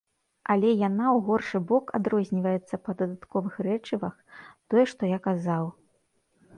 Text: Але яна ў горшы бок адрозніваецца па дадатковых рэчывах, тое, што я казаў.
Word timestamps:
Але 0.53 0.69
яна 0.87 1.05
ў 1.09 1.27
горшы 1.27 1.61
бок 1.73 1.85
адрозніваецца 1.99 2.75
па 2.87 2.91
дадатковых 3.05 3.53
рэчывах, 3.71 4.15
тое, 4.69 4.83
што 4.95 5.01
я 5.17 5.25
казаў. 5.31 5.75